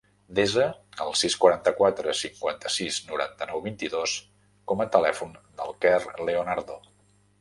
[0.37, 0.63] Desa
[1.03, 4.17] el sis, quaranta-quatre, cinquanta-sis, noranta-nou, vint-i-dos
[4.73, 6.81] com a telèfon del Quer Leonardo.